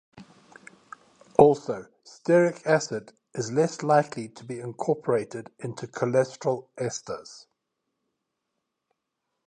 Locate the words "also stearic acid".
1.37-3.13